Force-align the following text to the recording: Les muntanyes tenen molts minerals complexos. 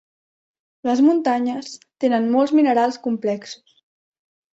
Les 0.87 1.01
muntanyes 1.07 1.69
tenen 2.05 2.25
molts 2.37 2.53
minerals 2.61 2.97
complexos. 3.05 3.77